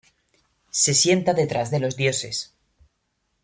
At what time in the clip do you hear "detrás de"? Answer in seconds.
1.35-1.79